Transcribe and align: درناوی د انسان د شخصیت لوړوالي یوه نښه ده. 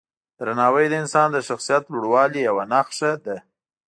درناوی 0.37 0.85
د 0.89 0.93
انسان 1.03 1.27
د 1.31 1.37
شخصیت 1.47 1.83
لوړوالي 1.91 2.39
یوه 2.47 2.63
نښه 2.71 3.11
ده. 3.25 3.37